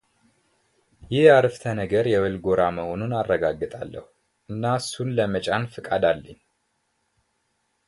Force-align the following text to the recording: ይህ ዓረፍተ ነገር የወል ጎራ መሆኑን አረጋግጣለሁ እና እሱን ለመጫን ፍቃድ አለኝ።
ይህ 1.13 1.25
ዓረፍተ 1.33 1.63
ነገር 1.81 2.05
የወል 2.13 2.35
ጎራ 2.45 2.61
መሆኑን 2.77 3.13
አረጋግጣለሁ 3.19 4.03
እና 4.51 4.63
እሱን 4.79 5.09
ለመጫን 5.19 5.71
ፍቃድ 5.75 6.03
አለኝ። 6.13 6.39